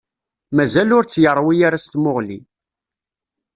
Mazal 0.55 0.89
ur 0.97 1.03
tt-yeṛwi 1.05 1.55
ara 1.67 1.79
s 1.83 1.85
tmuɣli 1.87 2.39